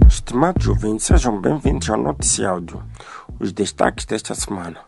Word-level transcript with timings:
Estimados 0.00 0.68
ouvintes, 0.68 1.06
sejam 1.06 1.38
bem-vindos 1.38 1.90
ao 1.90 1.98
Notícia 1.98 2.48
Áudio. 2.48 2.82
Os 3.38 3.52
destaques 3.52 4.06
desta 4.06 4.34
semana. 4.34 4.78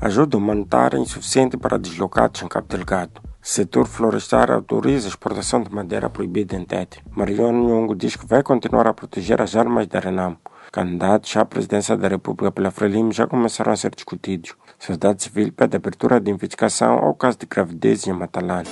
Ajuda 0.00 0.36
humanitária 0.36 0.98
insuficiente 0.98 1.56
para 1.56 1.78
deslocados 1.78 2.42
em 2.42 2.48
Cabo 2.48 2.66
Delgado. 2.66 3.20
Setor 3.40 3.86
florestal 3.86 4.50
autoriza 4.52 5.06
a 5.06 5.10
exportação 5.10 5.62
de 5.62 5.72
madeira 5.72 6.10
proibida 6.10 6.56
em 6.56 6.64
Tete. 6.64 7.02
Mariano 7.10 7.68
Nhongo 7.68 7.94
diz 7.94 8.16
que 8.16 8.26
vai 8.26 8.42
continuar 8.42 8.86
a 8.86 8.94
proteger 8.94 9.40
as 9.40 9.54
armas 9.54 9.86
da 9.86 10.00
Renamo. 10.00 10.38
Candidatos 10.72 11.36
à 11.36 11.44
presidência 11.44 11.96
da 11.96 12.08
República 12.08 12.50
pela 12.50 12.70
Frelimo 12.70 13.12
já 13.12 13.26
começaram 13.26 13.72
a 13.72 13.76
ser 13.76 13.94
discutidos. 13.94 14.56
Sociedade 14.78 15.22
Civil 15.22 15.52
pede 15.52 15.76
abertura 15.76 16.20
de 16.20 16.30
investigação 16.30 16.94
ao 16.94 17.14
caso 17.14 17.38
de 17.38 17.46
gravidez 17.46 18.06
em 18.06 18.12
Matalane. 18.12 18.68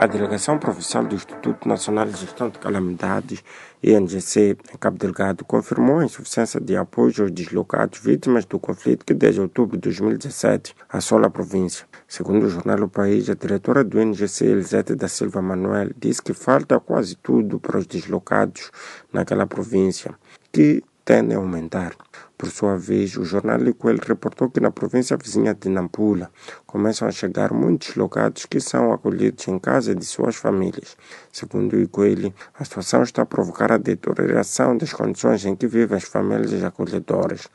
A 0.00 0.06
delegação 0.06 0.60
provincial 0.60 1.02
do 1.02 1.16
Instituto 1.16 1.66
Nacional 1.68 2.06
de 2.06 2.20
Gestão 2.20 2.48
de 2.48 2.60
Calamidades, 2.60 3.42
INGC, 3.82 4.56
em 4.72 4.76
Cabo 4.78 4.96
Delgado, 4.96 5.44
confirmou 5.44 5.98
a 5.98 6.04
insuficiência 6.04 6.60
de 6.60 6.76
apoio 6.76 7.12
aos 7.22 7.32
deslocados 7.32 7.98
vítimas 7.98 8.44
do 8.44 8.60
conflito 8.60 9.04
que 9.04 9.12
desde 9.12 9.40
outubro 9.40 9.76
de 9.76 9.82
2017 9.88 10.72
assola 10.88 11.26
a 11.26 11.30
província. 11.30 11.84
Segundo 12.06 12.44
o 12.44 12.48
jornal 12.48 12.84
O 12.84 12.88
País, 12.88 13.28
a 13.28 13.34
diretora 13.34 13.82
do 13.82 14.00
INGC, 14.00 14.44
Elisete 14.44 14.94
da 14.94 15.08
Silva 15.08 15.42
Manuel, 15.42 15.90
disse 15.98 16.22
que 16.22 16.32
falta 16.32 16.78
quase 16.78 17.16
tudo 17.16 17.58
para 17.58 17.78
os 17.78 17.86
deslocados 17.86 18.70
naquela 19.12 19.48
província, 19.48 20.14
que 20.52 20.80
tende 21.08 21.34
a 21.34 21.38
aumentar. 21.38 21.96
Por 22.36 22.50
sua 22.50 22.76
vez, 22.76 23.16
o 23.16 23.24
jornal 23.24 23.56
Liquel 23.56 23.96
reportou 24.06 24.50
que 24.50 24.60
na 24.60 24.70
província 24.70 25.16
vizinha 25.16 25.54
de 25.54 25.70
Nampula 25.70 26.30
começam 26.66 27.08
a 27.08 27.10
chegar 27.10 27.50
muitos 27.50 27.96
locados 27.96 28.44
que 28.44 28.60
são 28.60 28.92
acolhidos 28.92 29.48
em 29.48 29.58
casa 29.58 29.94
de 29.94 30.04
suas 30.04 30.36
famílias. 30.36 30.98
Segundo 31.32 31.76
o 31.76 31.90
a 32.58 32.64
situação 32.64 33.02
está 33.02 33.22
a 33.22 33.26
provocar 33.26 33.72
a 33.72 33.78
deterioração 33.78 34.76
das 34.76 34.92
condições 34.92 35.46
em 35.46 35.56
que 35.56 35.66
vivem 35.66 35.96
as 35.96 36.04
famílias 36.04 36.62
acolhedoras. 36.62 37.48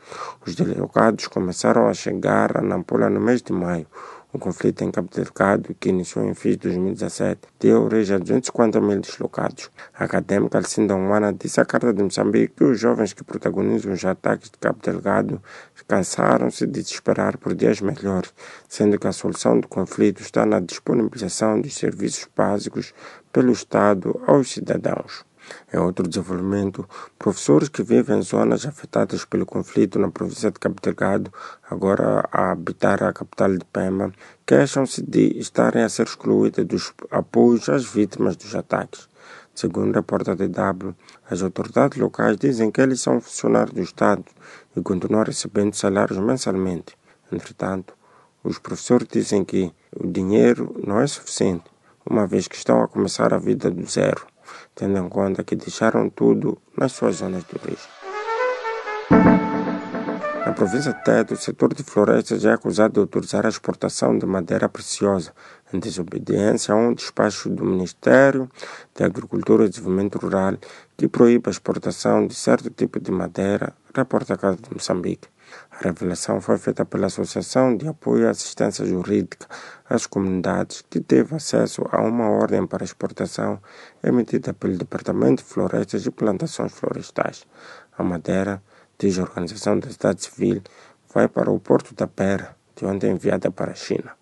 Os 0.43 0.55
deslocados 0.55 1.27
começaram 1.27 1.87
a 1.87 1.93
chegar 1.93 2.57
a 2.57 2.61
Nampula 2.61 3.07
no 3.07 3.21
mês 3.21 3.43
de 3.43 3.53
maio. 3.53 3.85
O 4.33 4.39
conflito 4.39 4.83
em 4.83 4.89
Cabo 4.89 5.09
Delgado, 5.13 5.75
que 5.79 5.89
iniciou 5.89 6.25
em 6.25 6.33
fim 6.33 6.49
de 6.53 6.57
2017, 6.57 7.39
deu 7.59 7.83
origem 7.83 8.15
a 8.15 8.19
250 8.19 8.81
mil 8.81 8.99
deslocados. 8.99 9.69
A 9.93 10.05
acadêmica 10.05 10.57
Alcinda 10.57 10.95
Humana 10.95 11.31
disse 11.31 11.61
à 11.61 11.65
Carta 11.65 11.93
de 11.93 12.01
Moçambique 12.01 12.55
que 12.55 12.63
os 12.63 12.79
jovens 12.79 13.13
que 13.13 13.23
protagonizam 13.23 13.93
os 13.93 14.03
ataques 14.03 14.49
de 14.49 14.57
Cabo 14.57 14.79
Delgado 14.81 15.39
cansaram-se 15.87 16.65
de 16.65 16.79
esperar 16.79 17.37
por 17.37 17.53
dias 17.53 17.79
melhores, 17.79 18.33
sendo 18.67 18.97
que 18.97 19.05
a 19.05 19.11
solução 19.11 19.59
do 19.59 19.67
conflito 19.67 20.23
está 20.23 20.47
na 20.47 20.59
disponibilização 20.59 21.61
de 21.61 21.69
serviços 21.69 22.27
básicos 22.35 22.91
pelo 23.31 23.51
Estado 23.51 24.19
aos 24.25 24.51
cidadãos. 24.51 25.23
Em 25.73 25.77
outro 25.77 26.07
desenvolvimento, 26.07 26.87
professores 27.17 27.69
que 27.69 27.83
vivem 27.83 28.19
em 28.19 28.21
zonas 28.21 28.65
afetadas 28.65 29.25
pelo 29.25 29.45
conflito 29.45 29.99
na 29.99 30.09
província 30.09 30.51
de 30.51 30.59
Cabo 30.59 30.75
Delgado, 30.81 31.33
agora 31.69 32.27
a 32.31 32.51
habitar 32.51 33.03
a 33.03 33.11
capital 33.11 33.57
de 33.57 33.65
Pemba, 33.65 34.11
queixam-se 34.45 35.01
de 35.01 35.37
estarem 35.39 35.83
a 35.83 35.89
ser 35.89 36.05
excluídos 36.05 36.65
dos 36.65 36.93
apoios 37.09 37.69
às 37.69 37.85
vítimas 37.85 38.35
dos 38.35 38.55
ataques. 38.55 39.09
Segundo 39.55 39.97
a 39.97 40.03
porta 40.03 40.35
DW, 40.35 40.95
as 41.29 41.43
autoridades 41.43 41.99
locais 41.99 42.37
dizem 42.37 42.71
que 42.71 42.81
eles 42.81 43.01
são 43.01 43.21
funcionários 43.21 43.73
do 43.73 43.81
Estado 43.81 44.25
e 44.75 44.81
continuam 44.81 45.23
recebendo 45.23 45.75
salários 45.75 46.17
mensalmente. 46.17 46.97
Entretanto, 47.31 47.93
os 48.43 48.57
professores 48.57 49.07
dizem 49.07 49.45
que 49.45 49.71
o 49.95 50.07
dinheiro 50.07 50.75
não 50.85 50.99
é 50.99 51.07
suficiente, 51.07 51.65
uma 52.05 52.27
vez 52.27 52.47
que 52.47 52.55
estão 52.55 52.81
a 52.81 52.87
começar 52.87 53.33
a 53.33 53.37
vida 53.37 53.69
do 53.69 53.85
zero 53.85 54.32
tendo 54.75 54.97
em 54.97 55.09
conta 55.09 55.43
que 55.43 55.55
deixaram 55.55 56.09
tudo 56.09 56.57
nas 56.77 56.91
suas 56.91 57.17
zonas 57.17 57.43
de 57.43 57.55
origem. 57.61 58.03
Na 60.45 60.51
província 60.51 60.93
de 60.93 61.03
Tete, 61.03 61.33
o 61.33 61.37
setor 61.37 61.73
de 61.73 61.83
florestas 61.83 62.43
é 62.45 62.51
acusado 62.51 62.93
de 62.93 62.99
autorizar 62.99 63.45
a 63.45 63.49
exportação 63.49 64.17
de 64.17 64.25
madeira 64.25 64.67
preciosa, 64.67 65.33
em 65.73 65.79
desobediência 65.79 66.73
a 66.73 66.77
um 66.77 66.93
despacho 66.93 67.49
do 67.49 67.65
Ministério 67.65 68.49
da 68.93 69.05
Agricultura 69.05 69.65
e 69.65 69.69
Desenvolvimento 69.69 70.19
Rural 70.19 70.57
que 70.97 71.07
proíbe 71.07 71.47
a 71.47 71.49
exportação 71.49 72.27
de 72.27 72.35
certo 72.35 72.69
tipo 72.69 72.99
de 72.99 73.11
madeira, 73.11 73.73
reporta 73.95 74.35
a 74.35 74.37
Casa 74.37 74.57
de 74.57 74.71
Moçambique. 74.71 75.32
A 75.71 75.83
revelação 75.83 76.39
foi 76.39 76.57
feita 76.57 76.85
pela 76.85 77.07
Associação 77.07 77.75
de 77.75 77.87
Apoio 77.87 78.27
à 78.27 78.31
Assistência 78.31 78.85
Jurídica 78.85 79.47
às 79.89 80.05
Comunidades, 80.05 80.83
que 80.89 80.99
teve 80.99 81.35
acesso 81.35 81.83
a 81.91 82.01
uma 82.01 82.29
ordem 82.29 82.65
para 82.65 82.83
exportação 82.83 83.61
emitida 84.03 84.53
pelo 84.53 84.77
Departamento 84.77 85.43
de 85.43 85.49
Florestas 85.49 86.05
e 86.05 86.11
Plantações 86.11 86.71
Florestais. 86.71 87.45
A 87.97 88.03
madeira, 88.03 88.61
diz 88.97 89.17
a 89.19 89.23
Organização 89.23 89.79
da 89.79 89.89
Cidade 89.89 90.23
Civil, 90.23 90.61
vai 91.13 91.27
para 91.27 91.51
o 91.51 91.59
Porto 91.59 91.93
da 91.95 92.07
Pera, 92.07 92.55
de 92.75 92.85
onde 92.85 93.07
é 93.07 93.11
enviada 93.11 93.51
para 93.51 93.71
a 93.71 93.75
China. 93.75 94.13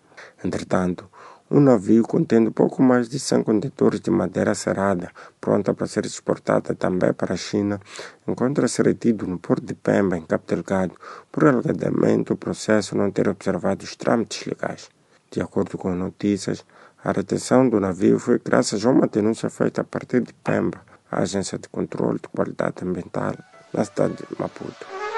Entretanto, 0.44 1.08
um 1.52 1.60
navio 1.60 2.02
contendo 2.02 2.50
pouco 2.50 2.82
mais 2.82 3.10
de 3.10 3.18
100 3.18 3.42
contentores 3.42 4.00
de 4.00 4.10
madeira 4.10 4.54
cerada, 4.54 5.10
pronta 5.38 5.74
para 5.74 5.86
ser 5.86 6.06
exportada 6.06 6.74
também 6.74 7.12
para 7.12 7.34
a 7.34 7.36
China, 7.36 7.78
encontra-se 8.26 8.82
retido 8.82 9.26
no 9.26 9.38
porto 9.38 9.66
de 9.66 9.74
Pemba, 9.74 10.16
em 10.16 10.22
Cabo 10.22 10.44
Delgado, 10.46 10.94
por 11.30 11.44
alegadamente 11.44 12.32
o 12.32 12.36
processo 12.36 12.96
não 12.96 13.10
ter 13.10 13.28
observado 13.28 13.84
os 13.84 13.94
trâmites 13.94 14.46
legais. 14.46 14.88
De 15.30 15.42
acordo 15.42 15.76
com 15.76 15.94
notícias, 15.94 16.64
a 17.04 17.12
retenção 17.12 17.68
do 17.68 17.78
navio 17.78 18.18
foi 18.18 18.40
graças 18.42 18.86
a 18.86 18.90
uma 18.90 19.06
denúncia 19.06 19.50
feita 19.50 19.82
a 19.82 19.84
partir 19.84 20.22
de 20.22 20.32
Pemba, 20.32 20.80
a 21.10 21.20
Agência 21.20 21.58
de 21.58 21.68
Controlo 21.68 22.14
de 22.14 22.28
Qualidade 22.28 22.82
Ambiental, 22.82 23.34
na 23.74 23.84
cidade 23.84 24.14
de 24.14 24.40
Maputo. 24.40 25.11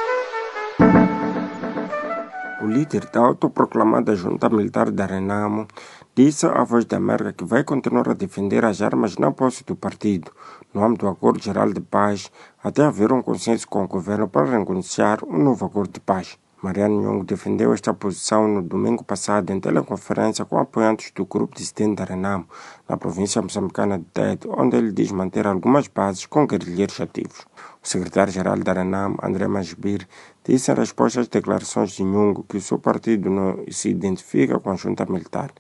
O 2.65 2.67
líder 2.67 3.11
da 3.13 3.21
autoproclamada 3.21 4.17
junta 4.17 4.49
militar 4.49 4.91
da 4.91 5.05
Renamo 5.05 5.69
disse 6.15 6.47
à 6.47 6.65
Voz 6.65 6.87
da 6.87 6.97
América 6.97 7.35
que 7.35 7.45
vai 7.45 7.63
continuar 7.63 8.09
a 8.09 8.15
defender 8.15 8.65
as 8.65 8.81
armas 8.81 9.19
na 9.19 9.31
posse 9.31 9.63
do 9.65 9.77
partido, 9.77 10.33
no 10.73 10.83
âmbito 10.83 11.05
do 11.05 11.13
Acordo 11.13 11.43
Geral 11.43 11.71
de 11.71 11.83
Paz, 11.83 12.33
até 12.63 12.83
haver 12.83 13.13
um 13.13 13.21
consenso 13.21 13.69
com 13.69 13.85
o 13.85 13.87
governo 13.87 14.27
para 14.27 14.51
renegociar 14.51 15.23
um 15.27 15.45
novo 15.45 15.67
acordo 15.67 15.93
de 15.93 16.01
paz. 16.01 16.39
Mariano 16.65 17.03
Nhongo 17.03 17.25
defendeu 17.25 17.75
esta 17.75 17.93
posição 17.93 18.49
no 18.49 18.63
domingo 18.63 19.05
passado 19.05 19.53
em 19.53 19.61
teleconferência 19.61 20.47
com 20.47 20.57
apoiantes 20.59 21.11
do 21.11 21.27
grupo 21.27 21.55
dissidente 21.55 21.97
da 21.97 22.05
Renamo, 22.05 22.49
na 22.89 22.97
província 22.97 23.43
moçambicana 23.43 23.99
de 23.99 24.07
Tete, 24.07 24.49
onde 24.49 24.75
ele 24.79 24.91
diz 24.91 25.13
manter 25.13 25.47
algumas 25.47 25.89
bases 25.89 26.25
com 26.25 26.47
guerrilheiros 26.47 26.99
ativos. 27.03 27.41
O 27.83 27.87
secretário-geral 27.87 28.57
da 28.61 28.73
Renamo, 28.73 29.19
André 29.23 29.47
Masbir, 29.47 30.09
disse 30.43 30.73
em 30.73 30.75
resposta 30.75 31.21
às 31.21 31.29
declarações 31.29 31.91
de 31.91 32.03
Nhongo 32.03 32.47
que 32.49 32.57
o 32.57 32.63
seu 32.63 32.79
partido 32.79 33.29
não 33.29 33.63
se 33.71 33.91
identifica 33.91 34.59
com 34.59 34.71
a 34.71 34.77
junta 34.77 35.05
militar. 35.05 35.51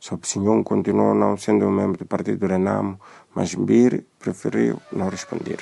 Sob 0.00 0.26
se 0.26 0.38
Nhongo 0.38 0.64
continuou 0.64 1.14
não 1.14 1.36
sendo 1.36 1.66
um 1.66 1.70
membro 1.70 1.98
do 1.98 2.06
partido 2.06 2.46
Renamo, 2.46 2.98
mas 3.34 3.54
Mbir 3.54 4.06
preferiu 4.18 4.80
não 4.90 5.10
responder. 5.10 5.58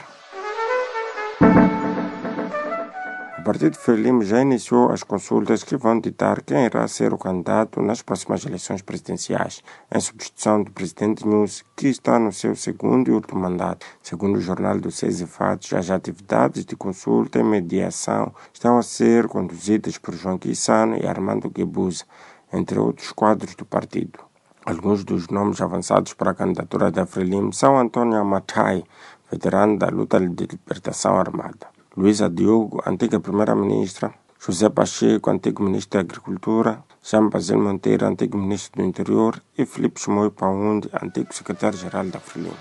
Partido 3.44 3.76
Frelimo 3.76 4.22
já 4.24 4.40
iniciou 4.40 4.90
as 4.90 5.02
consultas 5.02 5.62
que 5.62 5.76
vão 5.76 6.00
ditar 6.00 6.40
quem 6.40 6.64
irá 6.64 6.88
ser 6.88 7.12
o 7.12 7.18
candidato 7.18 7.82
nas 7.82 8.00
próximas 8.00 8.42
eleições 8.46 8.80
presidenciais, 8.80 9.62
em 9.94 10.00
substituição 10.00 10.62
do 10.62 10.70
presidente 10.70 11.26
Nunes, 11.26 11.62
que 11.76 11.88
está 11.88 12.18
no 12.18 12.32
seu 12.32 12.56
segundo 12.56 13.10
e 13.10 13.12
último 13.12 13.42
mandato. 13.42 13.84
Segundo 14.02 14.36
o 14.36 14.40
jornal 14.40 14.80
do 14.80 14.90
Seis 14.90 15.20
e 15.20 15.26
Fatos, 15.26 15.74
as 15.74 15.90
atividades 15.90 16.64
de 16.64 16.74
consulta 16.74 17.38
e 17.38 17.44
mediação 17.44 18.34
estão 18.50 18.78
a 18.78 18.82
ser 18.82 19.28
conduzidas 19.28 19.98
por 19.98 20.14
João 20.14 20.38
Quissano 20.38 20.96
e 20.96 21.06
Armando 21.06 21.50
Guebuza, 21.50 22.06
entre 22.50 22.78
outros 22.78 23.12
quadros 23.12 23.54
do 23.54 23.66
partido. 23.66 24.20
Alguns 24.64 25.04
dos 25.04 25.28
nomes 25.28 25.60
avançados 25.60 26.14
para 26.14 26.30
a 26.30 26.34
candidatura 26.34 26.90
da 26.90 27.04
Frelimo 27.04 27.52
são 27.52 27.78
Antônio 27.78 28.18
Amatai, 28.18 28.82
veterano 29.30 29.78
da 29.78 29.88
luta 29.88 30.18
de 30.18 30.46
libertação 30.46 31.18
armada. 31.18 31.73
Luísa 31.96 32.28
Diogo, 32.28 32.82
antiga 32.84 33.20
primeira-ministra, 33.20 34.12
José 34.44 34.68
Pacheco, 34.68 35.30
antigo 35.30 35.62
ministro 35.62 35.98
da 35.98 36.00
Agricultura, 36.00 36.82
Jean 37.00 37.28
Basílio 37.28 37.62
Monteiro, 37.62 38.04
antigo 38.04 38.36
ministro 38.36 38.82
do 38.82 38.88
Interior 38.88 39.40
e 39.56 39.64
Felipe 39.64 40.00
Chimoio 40.00 40.32
Paundi, 40.32 40.90
antigo 41.00 41.32
secretário-geral 41.32 42.06
da 42.06 42.18
Frelimo. 42.18 42.56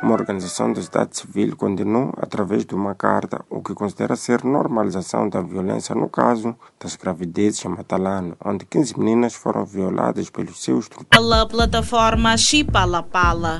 Uma 0.00 0.12
organização 0.12 0.72
da 0.72 0.76
sociedade 0.76 1.18
civil 1.18 1.56
condenou, 1.56 2.12
através 2.16 2.64
de 2.64 2.76
uma 2.76 2.94
carta, 2.94 3.44
o 3.50 3.60
que 3.60 3.74
considera 3.74 4.14
ser 4.14 4.44
normalização 4.44 5.28
da 5.28 5.42
violência 5.42 5.96
no 5.96 6.08
caso 6.08 6.54
das 6.78 6.94
gravidezes 6.94 7.64
em 7.64 7.68
Matalano, 7.70 8.36
onde 8.44 8.64
15 8.66 8.96
meninas 8.96 9.34
foram 9.34 9.64
violadas 9.64 10.30
pelos 10.30 10.62
seus... 10.62 10.88
Pela 11.10 11.44
plataforma 11.48 12.36
Chipala 12.36 13.02
Pala. 13.02 13.58